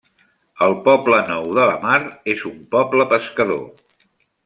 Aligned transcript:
El 0.67 0.71
Poble 0.87 1.19
Nou 1.27 1.45
de 1.59 1.67
la 1.73 1.77
Mar 1.85 1.99
és 2.35 2.43
un 2.53 2.59
poble 2.77 3.11
pescador. 3.15 3.67